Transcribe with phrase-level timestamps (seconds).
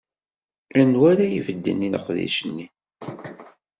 [0.79, 2.67] Anwa ara ibedden i leqdic-nni?